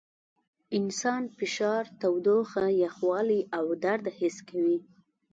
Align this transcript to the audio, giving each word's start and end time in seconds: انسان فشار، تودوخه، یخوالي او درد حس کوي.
انسان 0.77 1.23
فشار، 1.37 1.83
تودوخه، 2.01 2.65
یخوالي 2.83 3.41
او 3.57 3.65
درد 3.83 4.05
حس 4.17 4.37
کوي. 4.49 4.77